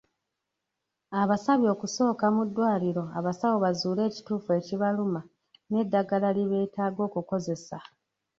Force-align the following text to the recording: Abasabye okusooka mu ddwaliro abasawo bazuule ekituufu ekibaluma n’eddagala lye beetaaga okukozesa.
Abasabye 1.21 1.67
okusooka 1.75 2.25
mu 2.35 2.43
ddwaliro 2.47 3.03
abasawo 3.17 3.57
bazuule 3.65 4.01
ekituufu 4.09 4.49
ekibaluma 4.59 5.21
n’eddagala 5.69 6.29
lye 6.35 6.45
beetaaga 6.51 7.01
okukozesa. 7.07 7.77